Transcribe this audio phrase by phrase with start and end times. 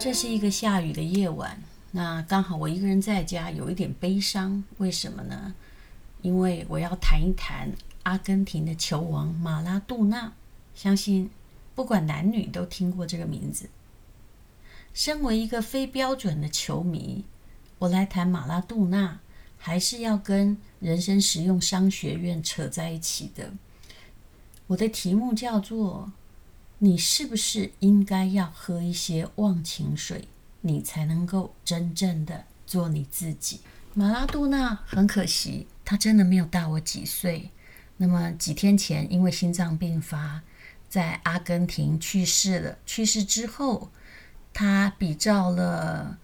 [0.00, 4.64] 这是一个下雨的夜晚，那刚好我一个人在家，有一点悲伤。
[4.78, 5.54] 为什么呢？
[6.22, 7.70] 因为我要谈一谈
[8.04, 10.32] 阿根廷的球王马拉杜纳。
[10.74, 11.28] 相信
[11.74, 13.68] 不管男女都听过这个名字。
[14.94, 17.26] 身为一个非标准的球迷，
[17.78, 19.20] 我来谈马拉杜纳，
[19.58, 23.52] 还是要跟人生实用商学院扯在一起的。
[24.68, 26.10] 我的题目叫做。
[26.82, 30.26] 你是不是应该要喝一些忘情水，
[30.62, 33.60] 你才能够真正的做你自己？
[33.92, 37.50] 马拉杜纳很可惜，他真的没有大我几岁。
[37.98, 40.40] 那么几天前因为心脏病发，
[40.88, 42.78] 在阿根廷去世了。
[42.86, 43.90] 去世之后，
[44.54, 46.18] 他比照了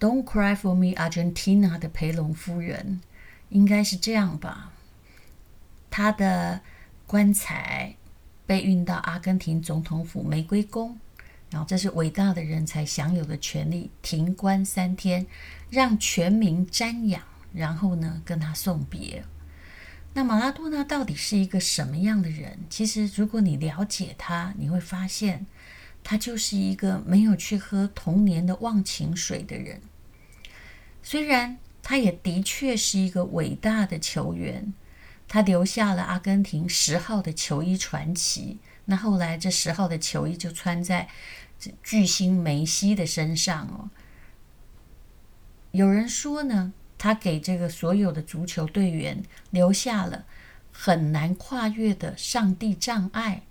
[0.00, 3.00] Don't Cry for Me, Argentina》的培龙夫人，
[3.48, 4.70] 应该是这样吧？
[5.90, 6.60] 他的
[7.08, 7.96] 棺材。
[8.48, 10.98] 被运到阿根廷总统府玫瑰宫，
[11.50, 15.26] 然后这是伟大的人才享有的权利，停棺三天，
[15.68, 17.20] 让全民瞻仰，
[17.52, 19.22] 然后呢跟他送别。
[20.14, 22.58] 那马拉多纳到底是一个什么样的人？
[22.70, 25.44] 其实如果你了解他，你会发现
[26.02, 29.82] 他就是一个没有去喝童年的忘情水的人。
[31.02, 34.72] 虽然他也的确是一个伟大的球员。
[35.28, 38.58] 他留下了阿根廷十号的球衣传奇。
[38.86, 41.08] 那后来这十号的球衣就穿在
[41.82, 43.90] 巨星梅西的身上哦。
[45.72, 50.24] 有人说呢，他给这个所有的足球队员留下了
[50.72, 53.42] 很难跨越的上帝障碍，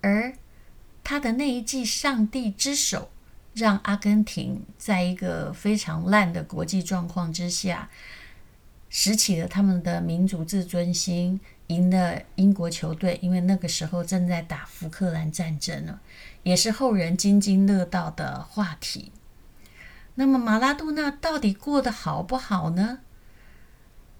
[0.00, 0.34] 而
[1.04, 3.10] 他的那一记上帝之手，
[3.52, 7.90] 让阿根廷在一个非常烂的国际状况之下。
[8.98, 16.00] 拾起了他们的民族自尊心，赢了英国球队，因为那个时候正在打福克兰战争呢，
[16.42, 19.12] 也是后人津津乐道的话题。
[20.14, 23.00] 那么马拉杜纳到底过得好不好呢？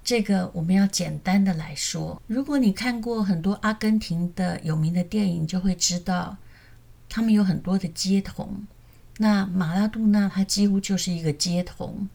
[0.05, 6.37] 这个我们要简单的来说，如果你看过很多阿根廷的有名的电影，就会知道
[7.09, 8.67] 他们有很多的街童。
[9.17, 12.07] 那马拉杜纳他几乎就是一个街童，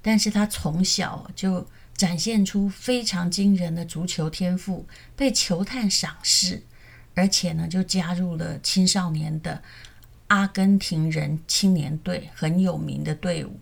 [0.00, 1.66] 但是他从小就
[1.98, 4.86] 展现出非常惊人的足球天赋，
[5.16, 6.62] 被球探赏识，
[7.14, 9.60] 而且呢，就加入了青少年的
[10.28, 13.58] 阿根廷人青年队，很有名的队伍。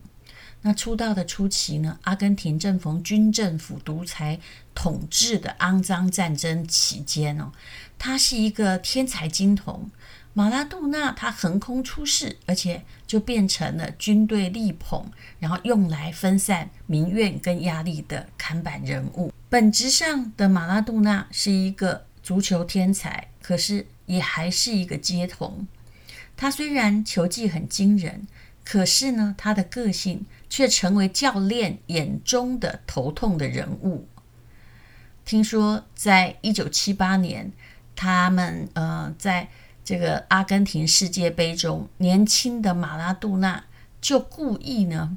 [0.60, 4.38] 那出道的初期呢，阿根廷正逢军政府独裁
[4.74, 7.50] 统治的肮脏战争期间哦，
[7.98, 9.90] 他是一个天才金童。
[10.38, 19.32] 马拉杜纳他横空出世，而且就变成了军队力捧，然后用来分散民怨跟压力的看板人物。
[19.48, 25.66] 本质上的马拉杜纳是一个足球天才，可是也还是一个街童。
[26.36, 28.28] 他虽然球技很惊人，
[28.62, 34.06] 可是呢，他的个性却成为教练眼中的头痛的人物。
[35.24, 37.50] 听说在一九七八年，
[37.94, 39.48] 他们呃在。
[39.86, 43.66] 这个阿根廷世界杯中，年轻的马拉杜纳
[44.00, 45.16] 就故意呢，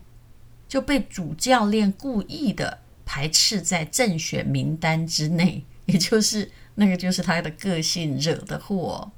[0.67, 9.11] 就被主教练故意的排斥在正选名单之内， 也就是那个就是他的个性惹的祸。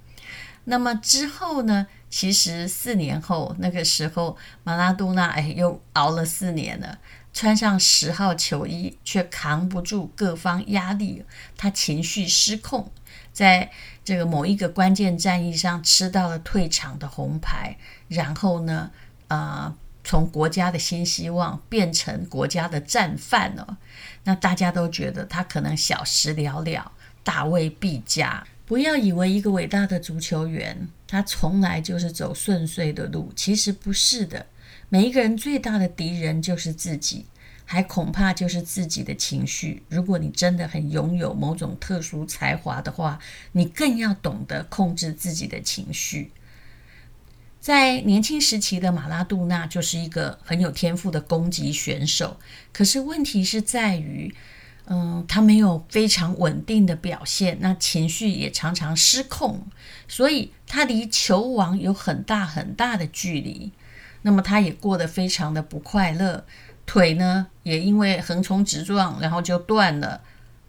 [0.63, 6.97] 那么之后呢，其实四年后，那个时候马拉杜纳哎又熬了四年了，
[7.33, 11.23] 穿上十号球衣却扛不住各方压力，
[11.55, 12.91] 他情绪失控。
[13.31, 13.71] 在
[14.03, 17.77] 这个某一个关键战役上吃到了退场的红牌，
[18.09, 18.91] 然后呢，
[19.29, 23.77] 呃，从国家的新希望变成国家的战犯了。
[24.25, 26.91] 那大家都觉得他可能小时了了，
[27.23, 28.45] 大未必佳。
[28.65, 34.45] 不要以为一个伟大的足球员，他从来就是走顺遂的路，其实不是的。
[34.91, 37.25] 每一个人最大的敌人就是自己。
[37.63, 39.81] 还恐怕就是自己的情绪。
[39.87, 43.17] 如果你真的很拥有某种特殊才华的话，
[43.53, 46.31] 你更要懂得控制自己的情绪。
[47.61, 52.37] 在年轻时期的马拉杜纳就是一个很有天赋的攻击选手，
[52.73, 54.35] 可是问题是在于，
[54.87, 59.65] 嗯，他没有非常稳定的表现，那情绪也常常失控，
[60.09, 63.71] 所以他离球王有很大很大的距离。
[64.23, 66.45] 那么他也过得非常的不快乐。
[66.83, 70.19] 腿呢，也因为横冲直撞，然后就断了，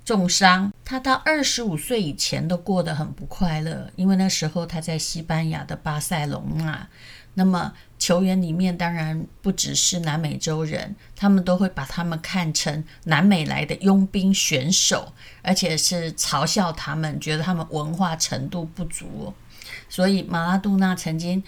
[0.05, 0.73] 重伤。
[0.85, 6.87] 他到二十五岁以前都过得很不快乐，因为那时候他在西班牙的巴塞隆纳。
[7.35, 19.35] 那么球员里面当然不只是南美洲人，他们都会把他们看成南美来的佣兵选手，而且是嘲笑他们，觉得他们文化程度不足。
[19.89, 21.43] 所以马拉杜纳曾经。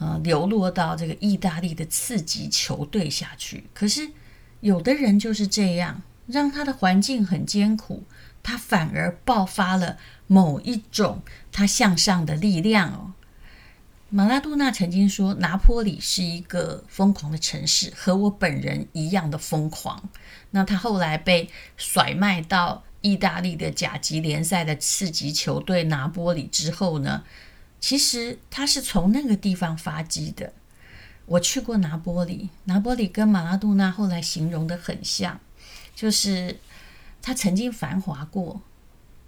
[0.00, 3.64] 呃流落到这个意大利的次级球队下去。
[3.72, 4.10] 可是
[4.58, 8.02] 有的人就是这样，让他的环境很艰苦，
[8.42, 13.12] 他反而爆发了某一种他向上的力量哦。
[14.12, 20.08] 马拉杜纳曾经说：“拿坡里是一个疯狂的城市，和我本人一样的疯狂。”
[20.50, 27.22] 那他后来被甩卖到意大利的甲级联赛的次级球队拿波里之后呢，
[27.80, 30.52] 其实他是从那个地方发迹的。
[31.26, 35.40] 我去过拿坡里，拿坡里跟马拉杜纳后来形容得很像，
[35.94, 36.60] 就是
[37.22, 38.60] 他曾经繁华过，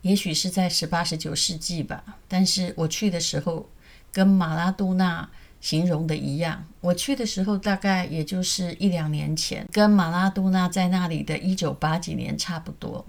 [0.03, 2.05] 也许是在十八、十九世纪吧。
[2.29, 3.69] 但是我去的时候。
[4.15, 5.27] 跟马拉杜纳
[5.63, 13.07] 形容的一样，我去的时候大概也就是一两年前，跟马拉杜纳在那里的一九八几年差不多。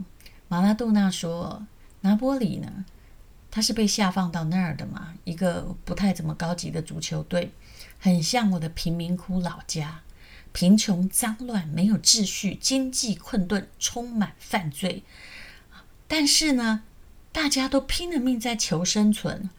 [0.48, 1.62] 马拉杜纳说
[2.00, 2.86] ：“拿坡里呢，
[3.54, 7.52] 他是被下放到那儿的嘛，一个不太怎么高级的足球队，
[8.00, 10.02] 很像我的贫民窟老家，
[10.52, 15.04] 贫穷、脏乱、没有秩序、经济困顿、充满犯罪。
[16.08, 16.82] 但是呢，
[17.32, 19.52] 大家都拼了命在求生存。”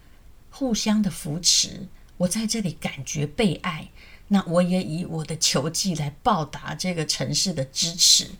[0.50, 1.86] 互相的扶持，
[2.16, 3.90] 我在这里感觉被爱。
[4.26, 8.30] 那我也以我的球技来报答这个城市的支持。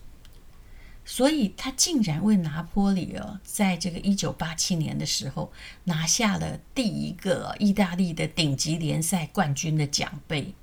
[1.05, 5.53] 所以，他竟然为拿坡里哦，在这个一九八七年的时候
[5.85, 10.55] 拿下了第一个意大利的顶级联赛冠军的奖杯。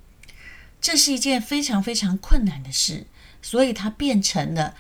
[0.80, 3.06] 这是一件非常非常困难的事，
[3.42, 4.76] 所以他变成了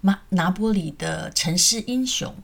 [0.00, 2.34] 马拿波里的城市英雄，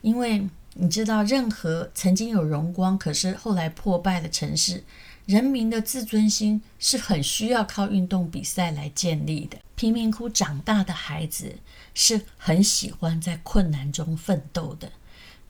[0.00, 0.48] 因为。
[0.74, 4.82] 你知道，任何曾经有荣光，可是后来破败的城市，
[5.26, 9.58] 人民的自尊心是很需要靠运动比赛来建立的。
[9.82, 11.56] 贫民窟长大的孩子
[11.92, 14.92] 是很喜欢在困难中奋斗的。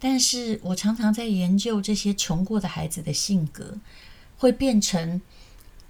[0.01, 3.77] 但是我常常在研究这些穷过的孩子的性格，
[4.39, 5.21] 会变成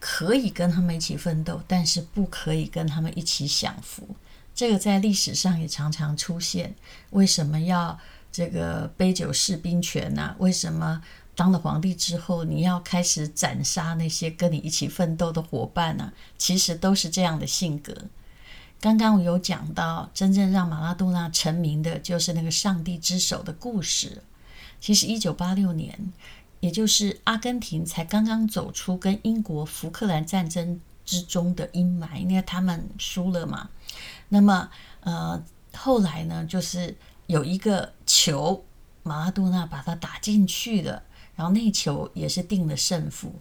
[0.01, 4.17] 可以跟他们一起奋斗，但是不可以跟他们一起享福。
[4.53, 6.75] 这个在历史上也常常出现。
[7.11, 7.97] 为什么要？
[8.33, 10.35] 这个杯酒释兵权呐？
[10.39, 11.01] 为什么
[11.37, 16.13] 当了皇帝之后，你要开始斩杀那些跟你一起奋斗的伙伴呢？
[16.39, 17.95] 其实都是这样的性格。
[18.83, 24.25] 刚刚我有讲到，真正让马拉多纳成名的就是那个上帝之手的故事。
[24.81, 26.13] 其实，一九八六年，
[26.59, 33.71] 也就是阿根廷才刚刚走出跟英国福克兰战争之中的阴霾，因为他们输了嘛。
[34.31, 34.69] 那么，
[35.03, 35.41] 呃，
[35.73, 36.97] 后来呢，就是。
[37.29, 38.63] 有一个球，
[39.05, 41.03] 马拉多纳把它打进去了，
[41.35, 43.33] 然后那球也是定了胜负。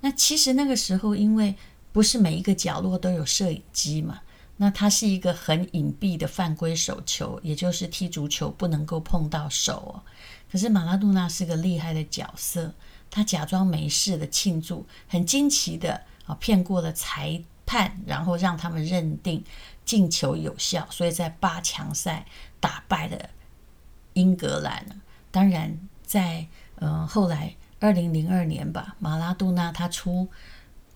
[0.00, 1.54] 那其实那个时候，因为
[1.92, 4.20] 不是每一个角落都有摄影机嘛，
[4.62, 10.04] 那他是一个很隐蔽的犯规手球，也就是踢足球不能够碰到手哦。
[10.52, 12.74] 可是马拉多纳是个厉害的角色，
[13.10, 19.42] 他假装没事的庆祝，很惊奇的啊骗过了裁判，然后让他们认定
[19.86, 22.26] 进球有效，所以在八强赛。
[22.62, 23.30] 打败了
[24.12, 24.84] 英格兰。
[25.30, 30.28] 当然在，在呃后来二零零二年吧，马拉杜纳他出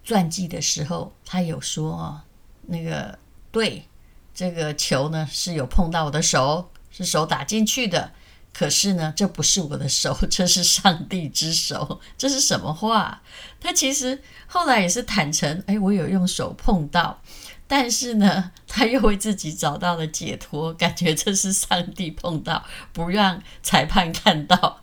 [0.05, 2.21] 传记的时候，他有说哦，
[2.67, 3.19] 那个
[3.55, 3.87] 对
[4.35, 8.11] 这个球呢是有碰到我的手，是手打进去的。
[8.53, 12.01] 可是呢，这不是我的手，这是上帝之手。
[12.19, 13.23] 这是什么话？
[13.61, 17.21] 他其实后来也是坦诚，哎，我有用手碰到。
[17.67, 24.83] 但是呢，他又为自己找到了解脱，感觉这是上帝碰到，不让裁判看到，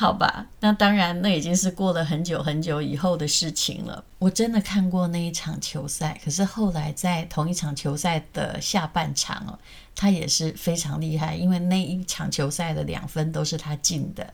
[0.00, 0.46] 好吧？
[0.60, 4.04] 那当然，那已经是过了很久很久以后的事情了。
[4.20, 9.58] 我真的看过那一场球赛，可是后来在同一场球赛的下半场哦，
[9.96, 14.32] 他也是非常厉害，因为那一场球赛的两分都是他进的。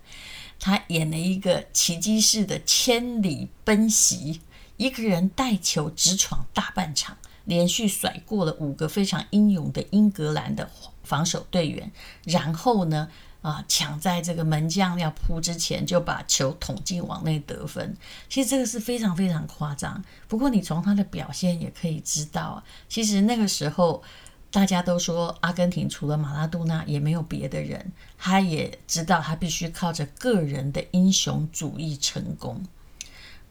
[0.60, 4.42] 他演了一个奇迹式的千里奔袭，
[4.76, 7.16] 一个人带球直闯大半场。
[7.46, 10.70] 连续甩过了五个非常英勇的英格兰的
[11.02, 11.90] 防守队员，
[12.24, 13.10] 然后呢，
[13.44, 17.94] 啊，抢在这个门将要扑之前就把球捅进网内得分。
[18.28, 20.02] 其实这个是非常非常夸张。
[20.26, 24.02] 不过你从他的表现也可以知道，其实那个时候
[24.50, 32.64] 大家都说阿根廷除了马拉杜纳也没有别的人，他也知道他必须靠着个人的英雄主义成功。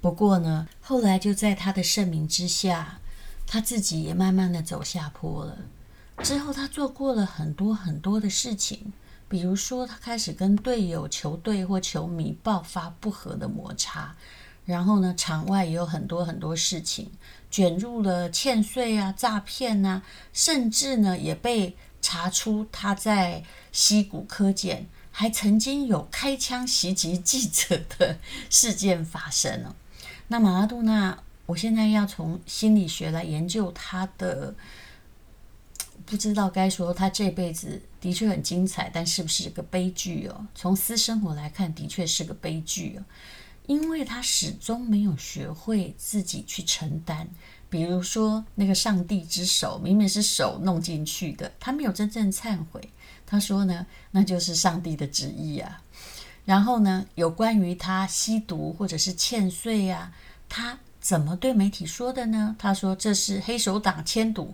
[0.02, 3.00] 不过呢，后来就在他的盛名之下。
[3.46, 5.58] 他自己也慢慢的走下坡了。
[6.24, 8.94] 之后，他做过了很多很多的事情，
[9.34, 14.16] 比如说，他开始跟队友、球队或球迷爆发不和的摩擦，
[14.64, 17.10] 然后呢，场外也有很多很多事情，
[17.50, 28.20] 卷入了欠税啊、诈骗啊，甚至呢，也被查出他在西谷科检，还曾经有开枪袭击记者的
[28.52, 29.76] 事件发生了。
[30.28, 34.54] 那马拉杜纳，我现在要从心理学来研究他的，
[36.06, 40.46] 不知道该说他这辈子的确很精彩，但是不是个悲剧哦？
[40.54, 43.04] 从私生活来看，的确是个悲剧哦，
[43.68, 47.28] 因为他始终没有学会自己去承担。
[47.70, 52.90] 比如说那个上帝之手，明明是手弄进去的，他没有真正忏悔。
[53.26, 55.82] 他说呢，那就是上帝的旨意啊。
[56.46, 60.14] 然后呢，有关于他吸毒或者是欠税啊，
[60.48, 62.56] 他怎么对媒体说的呢？
[62.60, 64.54] 他说这是黑手党签赌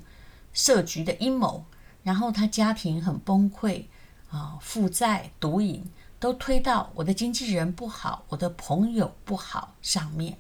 [0.54, 1.66] 设局的阴谋。
[2.02, 3.84] 然后他家庭很崩溃
[4.30, 5.84] 啊，负债、毒瘾
[6.18, 10.38] 都推到我的经纪人不好，我的朋友不好上面，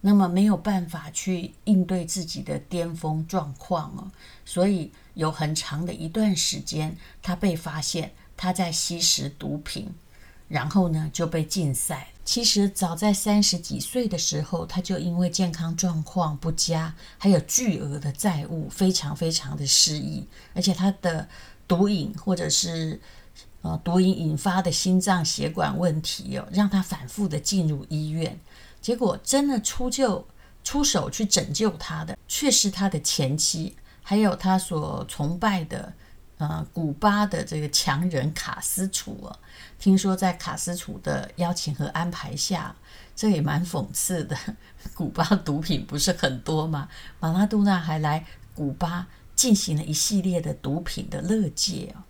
[0.00, 4.10] 那么没有办法去应对自己的巅峰状况哦。
[4.44, 9.92] 所以有很长的一段时间，他被发现他在吸食毒品。
[10.50, 12.08] 然后呢，就被禁赛。
[12.24, 20.26] 其实早在三十几岁的时候，他就因为健康状况不佳，还有巨额的债务，非常非常的失意。
[20.52, 21.28] 而且他的
[21.68, 23.00] 毒瘾或者是
[23.62, 28.38] 呃毒瘾引发的心脏血管问题哦，让他反复的进入医院。
[28.80, 30.26] 结果真的出救
[30.64, 35.92] 出手去拯救他的，却是他的前妻，还有他所崇拜的。
[36.40, 39.38] 呃，古巴的这个强人卡斯楚哦，
[39.78, 42.74] 听说在卡斯楚的邀请和安排下，
[43.14, 44.34] 这也蛮讽刺的。
[44.94, 46.88] 古巴毒品不是很多吗？
[47.20, 49.06] 马拉杜纳还来古巴
[49.36, 52.00] 进行了一系列的毒品的乐戒哦。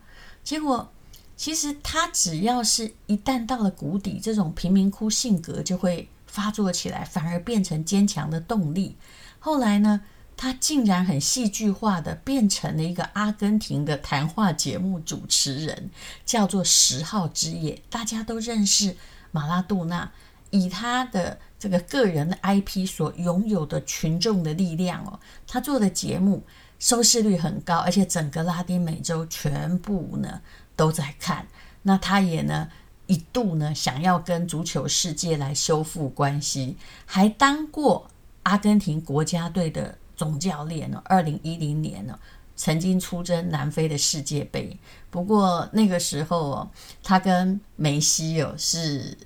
[0.45, 0.93] 结果，
[1.37, 8.97] 其实他只要是一旦到了谷底，这种贫民窟性格就会发作起来，反而变成坚强的动力。
[9.41, 10.03] 后来呢？
[10.43, 15.91] 他竟然很戏剧化的变成了一个阿根廷的谈话节目主持人，
[16.25, 17.83] 叫做十号之夜。
[17.91, 18.97] 大家都认识
[19.33, 20.11] 马拉杜纳，
[20.49, 26.43] 以他的这个个人的 IP 所拥有的群众的力量哦，他做的节目
[26.79, 30.41] 收视率很高，而且整个拉丁美洲全部呢
[30.75, 31.47] 都在看。
[31.83, 32.67] 那他也呢
[33.05, 38.09] 一度呢想要跟足球世界来修复关系，还当过
[38.45, 39.99] 阿根廷国家队的。
[40.21, 42.19] 总教练哦，二零一零年呢，
[42.55, 44.79] 曾经出征南非的世界杯。
[45.09, 46.71] 不过那个时候哦，
[47.03, 49.17] 他跟梅西哦是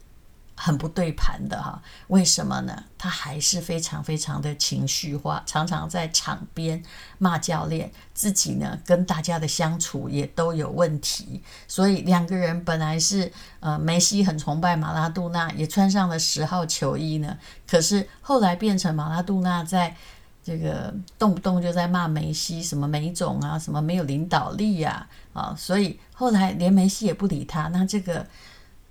[0.54, 1.82] 很不对盘的哈。
[2.06, 2.84] 为什么呢？
[2.96, 6.80] 他还是非常非常的情绪化，常常在场边
[7.18, 11.42] 骂教练，自己呢跟大家的相处也都有问题。
[11.66, 17.36] 所以两个人本来是呃，梅西很崇拜马拉杜纳，也穿上了十号球衣呢。
[17.66, 19.96] 可是后来变成马拉杜纳在。
[20.44, 28.26] 这个动不动就在骂梅西，什么没种啊，什么没有领导力呀，啊，所以后来连梅西也不理他，那这个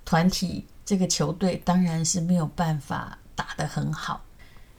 [0.03, 4.23] 团体、这个球队当然是没有办法打得很好。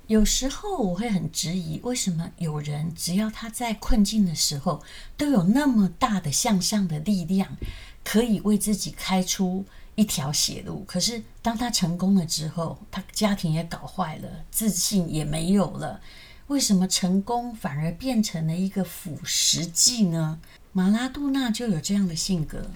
[0.08, 4.82] 有时候我会很质疑，为什么有人只要他在困境的时候，
[5.16, 7.56] 都有那么大的向上的力量，
[8.02, 9.64] 可以为自己开出
[9.94, 16.00] 一条血路，可是当他成功了之后，他家庭也搞坏了，自信也没有了。
[16.48, 20.38] 为什么成功反而变成了一个腐蚀剂呢？
[20.72, 22.70] 马拉杜纳就有这样的性格，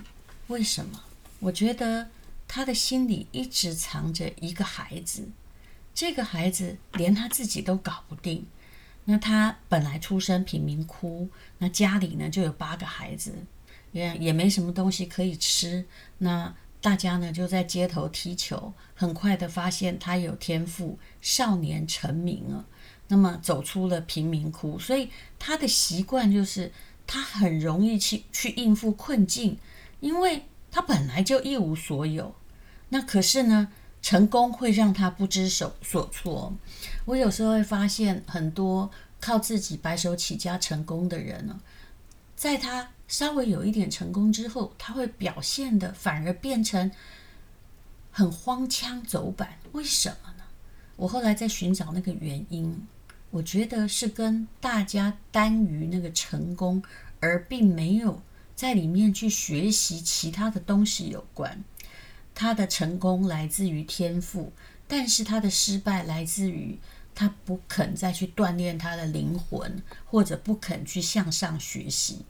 [0.46, 1.00] 为什么？
[1.40, 2.08] 我觉得
[2.46, 5.28] 他的心里一直藏着一个孩子，
[5.94, 8.46] 这个孩子连他自己都搞不定。
[9.04, 13.34] 那他本来出身贫民窟，那家里呢就有八个孩子，
[13.92, 15.84] 也也没什么东西可以吃。
[16.18, 22.64] 那大家呢就在街头踢球，很快的发现他有天赋，少年成名了。
[23.08, 26.70] 那么走出了贫民窟，所以他的习惯就是
[27.06, 29.58] 他很容易去去应付困境，
[30.00, 32.34] 因为他本来就一无所有。
[32.90, 33.68] 那可是呢，
[34.02, 36.54] 成功会让他不知所所措。
[37.06, 41.58] 我有时候会发现，很多靠自己白手起家成功的人呢，
[42.36, 46.90] 在他稍微有一点成功之后，他会表现的反而变成
[48.10, 49.58] 很荒腔走板。
[49.72, 50.44] 为什么呢？
[50.96, 52.86] 我后来在寻找那个原因。
[53.30, 56.82] 我觉得是跟大家耽于那个成功，
[57.20, 58.22] 而并没有
[58.56, 61.62] 在里面去学习其他的东西有关。
[62.34, 64.52] 他的成功来自于天赋，
[64.86, 66.78] 但是他的失败来自于
[67.14, 72.24] 他不肯再去锻炼他的灵魂，或者不肯去向上学习。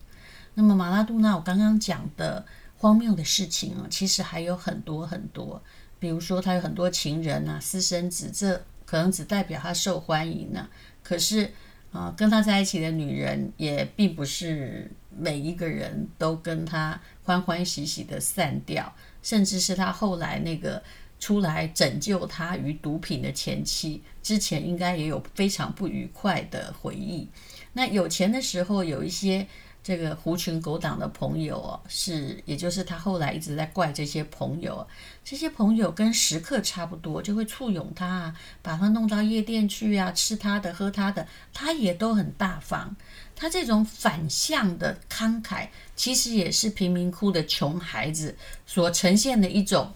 [0.54, 2.44] 那么马拉杜纳，我刚刚讲的
[2.78, 5.62] 荒谬的事情啊，其实还有很多很多，
[5.98, 10.66] 比如说他有很多情人啊，私生子，这可能只代表他受欢迎呢、
[11.02, 11.52] 可是，
[11.92, 18.90] 啊、跟他在一起的女人也并不是每一个人都跟他欢欢喜喜的散掉，
[19.22, 20.82] 甚至是他后来那个
[21.20, 27.28] 出来拯救他于毒品的前妻，之前应该也有非常不愉快的回忆。
[27.74, 29.46] 那有钱的时候，有一些
[29.82, 34.86] 这个狐群狗党的朋友哦，是，也就是他后来一直在怪这些朋友，
[35.24, 42.94] 这些朋友跟食客差不多，就会簇拥他啊，把他弄到夜店去啊，吃他的，喝他的，他也都很大方。
[43.34, 49.94] 他这种反向的慷慨，其实也是贫民窟的穷孩子所呈现的一种。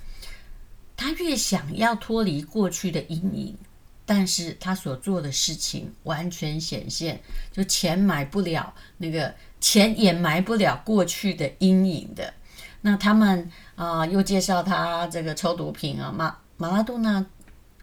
[0.96, 3.56] 他越想要脱离过去的阴影，
[4.04, 7.20] 但是他所做的事情完全显现，
[7.52, 12.34] 就钱买不了那个钱掩埋不了过去的阴影的。
[12.80, 17.24] 那他们啊、又介绍他这个抽毒品啊，马马拉杜纳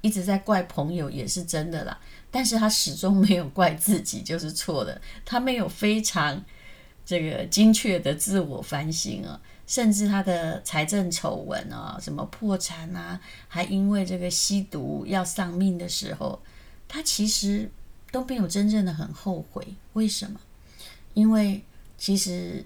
[0.02, 1.98] 一直在怪朋友，也是真的啦。
[2.32, 5.02] 但是他始终没有怪自己，就是错的。
[5.26, 6.44] 他没有非常
[7.06, 16.42] 这个精确的自我反省啊，甚至他的财政丑闻啊，什么破产啊，还因为这个吸毒要丧命的时候，
[16.88, 17.70] 他其实
[18.12, 19.66] 都没有真正的很后悔。
[19.94, 20.42] 为什么？
[21.14, 21.64] 因为
[22.00, 22.66] 其实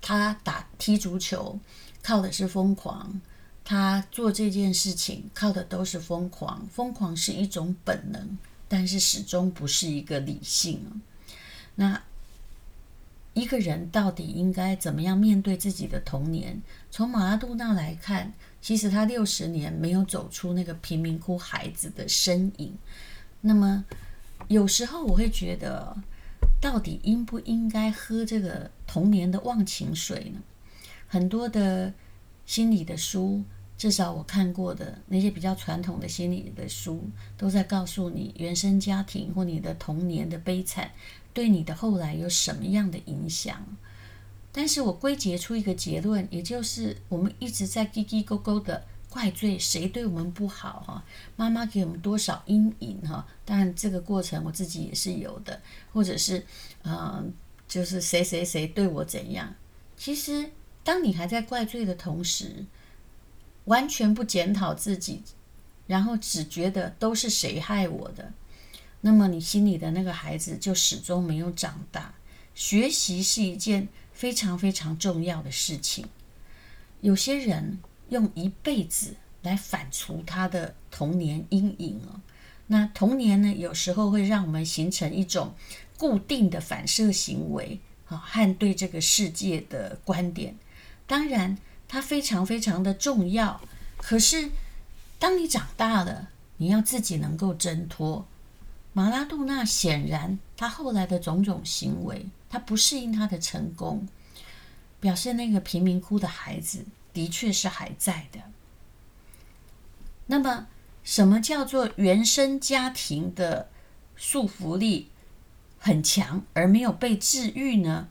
[0.00, 1.58] 他打踢足球
[2.00, 3.20] 靠的是疯狂，
[3.64, 6.64] 他做这件事情靠的都是疯狂。
[6.72, 8.38] 疯狂是一种本能。
[8.68, 11.00] 但是始终不是一个理性。
[11.76, 12.02] 那
[13.36, 16.58] 一个人到底应该怎么样面对自己的童年？
[16.90, 22.74] 从马拉杜纳来看，其实他六十年没有走出那个贫民窟孩子的身影。
[23.42, 23.84] 那么
[24.48, 25.94] 有时候我会觉得，
[26.62, 30.40] 到底应不应该喝这个童年的忘情水呢？
[31.06, 31.92] 很多的
[32.46, 33.44] 心理的书。
[33.76, 37.04] 至少我看过的那些比较传统的心理的书，
[37.36, 40.90] 都在告诉你原生家庭或你的童年的悲惨
[41.36, 43.62] 对你的后来有什么样的影响。
[44.50, 51.04] 但是我归结出一个结论，也就是我们一直在嘀嘀咕咕的怪罪谁对我们不好哈，
[51.36, 53.26] 妈妈给我们多少阴影哈。
[53.44, 55.60] 当然这个过程我自己也是有的，
[55.92, 56.42] 或者是
[56.84, 57.30] 嗯，
[57.68, 59.54] 就是谁谁谁对我怎样。
[59.94, 60.50] 其实
[60.82, 62.64] 当你还在怪罪的同时，
[63.66, 65.20] 完全不检讨自己，
[65.86, 68.32] 然后只觉得都是谁害我的，
[69.06, 72.12] 那么你心里的那个孩子就始终没有长大。
[72.56, 76.08] 学习是一件非常非常重要的事情。
[77.02, 82.20] 有些人用一辈子来反刍他的童年阴影哦，
[82.66, 85.54] 那童年呢，有时候会让我们形成一种
[85.96, 90.56] 固定的反射行为啊，和对这个世界的观点。
[91.06, 91.56] 当然。
[91.88, 93.60] 它非常非常的重要，
[93.96, 94.50] 可是
[95.20, 98.26] 当你长大了，你要自己能够挣脱。
[98.96, 104.08] 马拉杜纳显然他后来的种种行为，他不适应他的成功，
[104.98, 106.82] 表示那个贫民窟的孩子
[107.12, 108.40] 的确是还在的。
[110.28, 110.68] 那么，
[111.04, 113.68] 什么叫做原生家庭的
[114.14, 115.10] 束缚力
[115.78, 118.08] 很强而没有被治愈呢？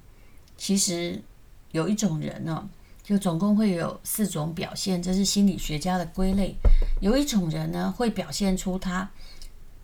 [0.56, 1.24] 其实
[1.72, 2.70] 有一种人呢、哦。
[3.02, 6.56] 就总共会有四种表现，这是心理学家的归类。
[7.02, 9.12] 有一种人呢，会表现出他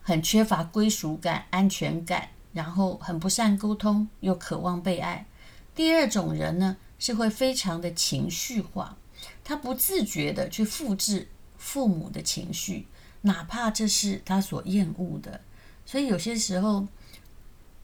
[0.01, 5.25] 很缺乏归属感、安全感，然后很不善沟通，又渴望被爱。
[5.73, 8.97] 第二种人呢，是会非常的情绪化，
[9.43, 12.87] 他不自觉地去复制父母的情绪，
[13.21, 15.41] 哪怕这是他所厌恶的。
[15.85, 16.87] 所以有些时候，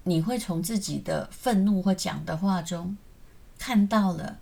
[0.03, 2.97] 你会从自己的愤怒或讲的话中
[3.57, 4.39] 看到了。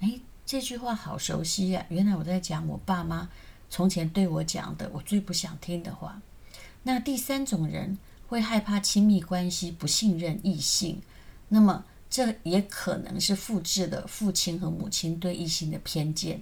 [0.00, 1.84] 哎，这句话好熟悉呀！
[1.88, 3.28] 原来我在讲我爸妈
[3.68, 6.20] 从前对我讲的我最不想听的话。
[6.86, 11.02] 那第三种人会害怕亲密关系，不信任异性，
[11.48, 16.40] 那么这也可能是复制了父亲和母亲对异性的偏见。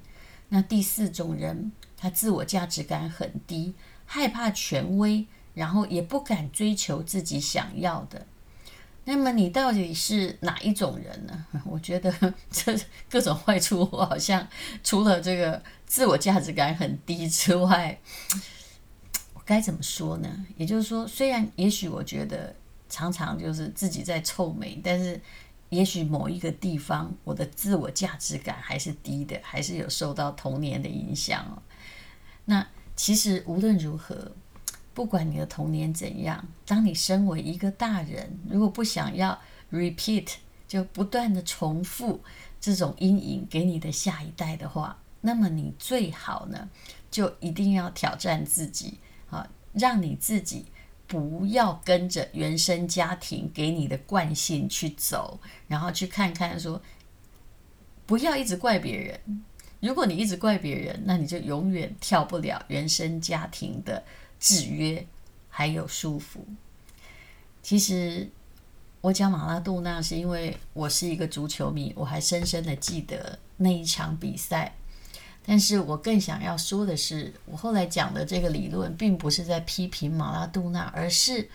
[0.51, 3.73] 那第四种人，他自我价值感很低，
[4.05, 8.27] 害怕权威，然后也不敢追求自己想要的。
[9.07, 11.47] 那么你到底是哪一种人呢？
[11.65, 12.13] 我觉得
[12.51, 12.79] 这
[13.09, 14.47] 各种坏处，我好像
[14.83, 17.99] 除了这个自我价值感很低之外，
[19.45, 20.47] 该怎么说呢？
[20.57, 22.55] 也就是说，虽然也许我觉得
[22.89, 25.21] 常常就是自己在臭美，但是
[25.69, 31.63] 也许某一个地方我的自我价值感还是低的，还是有受到童年的影响哦。
[32.45, 34.33] 那其实无论如何。
[34.95, 39.37] 不管你的童年怎样，当你身为一个大人，如果不想要
[39.73, 40.29] repeat，
[40.69, 42.23] 就不断的重复
[42.61, 46.69] 这种阴影给你的下一代的话，那么你最好呢，
[47.11, 49.01] 就一定要挑战自己，
[49.75, 50.67] 让你自己
[51.07, 56.81] 不要跟着原生家庭给你的惯性去走，然后去看看说，
[58.07, 59.45] 不要一直怪别人。
[59.81, 64.03] 如果你一直怪别人，那你就永远跳不了原生家庭的
[64.41, 65.07] 制约
[65.51, 66.39] 还有束缚。
[67.63, 68.31] 其实
[69.03, 74.75] 我讲马拉杜纳是因为我是一个足球迷，我还深深的记得那一场比赛。
[75.47, 81.51] 但是我更想要说的是，我后来讲的这个理论，并不是在批评马拉杜纳，而是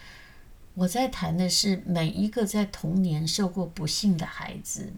[0.76, 4.94] 我在谈的是每一个在童年受过不幸的孩子。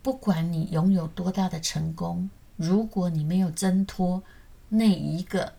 [0.00, 4.22] 不管你拥有多大的成功，如果你没有挣脱
[4.68, 5.52] 那一个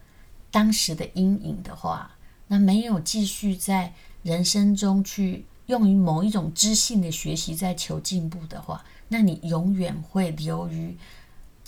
[0.49, 2.15] 当时的阴影的话，
[2.47, 10.97] 那没有继续在人生中去用于某一种知性的学习在求进步的话，那你永远会流于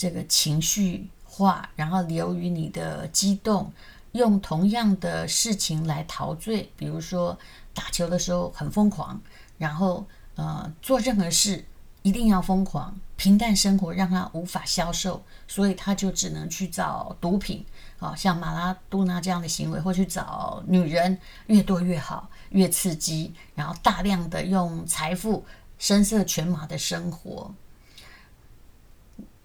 [0.03, 3.71] 这个情绪化，然后流于你的激动，
[4.11, 7.39] 用同样的事情来陶醉，比如说
[7.73, 9.17] 打球的时候很疯狂，
[9.57, 11.63] 然后呃做任何事。
[12.01, 17.65] 一定要疯狂，平淡生活让他无法消受，所以他就只能去找毒品，
[17.97, 25.45] 啊，像马拉多纳这样的行为，或去找女人，越多越好，越刺激，然后大量的用财富、
[25.79, 27.49] 声色犬马的生活。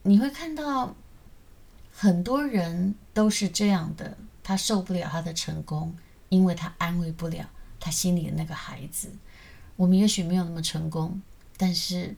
[0.08, 0.96] 你会看到
[1.92, 5.94] 很多人都是这样的，他受不了他的成功，
[6.30, 7.46] 因为他安慰不了
[7.78, 9.12] 他心里的那个孩子。
[9.76, 11.20] 我们也许没有那么成功，
[11.56, 12.16] 但是。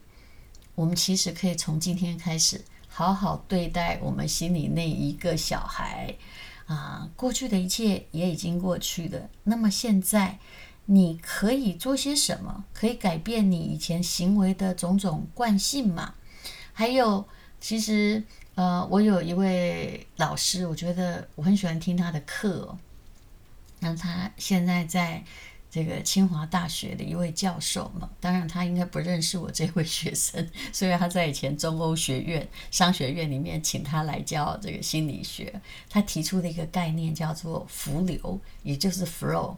[0.76, 6.16] 我们其实可以从今天开始好好对待我们心里那一个小孩
[6.64, 7.10] 啊。
[7.16, 10.38] 过去的一切也已经过去了，那么现在
[10.86, 12.64] 你可以做些什么？
[12.72, 16.14] 可以改变你以前行为的种种惯性吗？
[16.72, 17.28] 还有，
[17.60, 18.22] 其实
[18.54, 22.76] 呃，我有一位老师，我觉得我很喜欢听他的课。
[23.80, 25.24] 那他现在在。
[25.72, 35.62] 这个清华大学的一位教授嘛，当然他应该不认识我这位学生，所以他在以前中欧学院商学院里面请他来教这个心理学。
[35.88, 39.56] 他提出的一个概念叫做“浮流”，也就是 “flow”。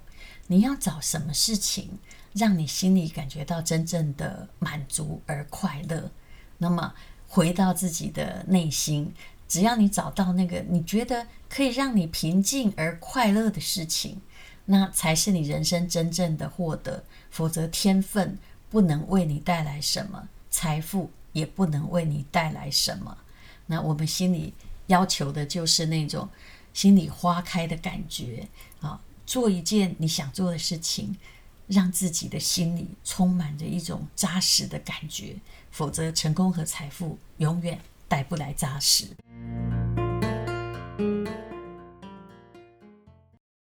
[0.49, 1.99] 你要找什么事情
[2.35, 6.11] 让你心里感觉到真正的满足而快乐？
[6.59, 6.93] 那么
[7.33, 9.11] 回到自己的内心，
[9.49, 14.21] 只要你找到那个你觉得可以让你平静而快乐的事情。
[14.66, 23.16] 那才是你人生真正的获得，否则天分不能为你带来什么，财富也不能为你带来什么。
[23.64, 24.53] 那我们心里
[24.88, 26.29] 要求的就是那种
[26.75, 28.47] 心里花开的感觉
[28.83, 29.01] 啊！
[29.25, 31.16] 做一件你想做的事情，
[31.66, 35.37] 让自己的心里充满着一种扎实的感觉，
[35.73, 39.07] 否则成功和财富永远带不来扎实。